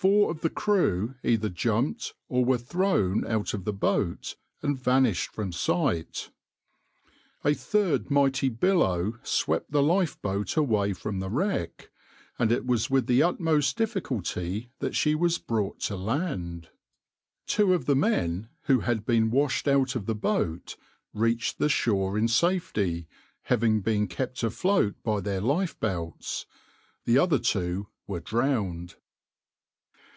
[0.00, 5.32] Four of the crew either jumped or were thrown out of the boat, and vanished
[5.32, 6.30] from sight.
[7.42, 11.90] A third mighty billow swept the lifeboat away from the wreck,
[12.38, 16.68] and it was with the utmost difficulty that she was brought to land.
[17.48, 20.76] Two of the men, who had been washed out of the boat,
[21.12, 23.08] reached the shore in safety,
[23.42, 26.46] having been kept afloat by their lifebelts.
[27.04, 28.94] The other two were drowned.